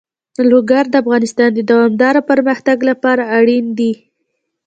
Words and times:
لوگر 0.51 0.85
د 0.89 0.95
افغانستان 1.03 1.49
د 1.55 1.59
دوامداره 1.69 2.21
پرمختګ 2.29 2.77
لپاره 2.89 3.23
اړین 3.37 3.65
دي. 3.79 3.93